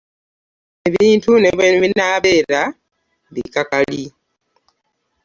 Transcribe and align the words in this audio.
Ebintu 0.87 1.31
ne 1.37 1.49
bwe 1.57 1.69
binaabeera 1.81 2.61
bikakali. 3.33 4.03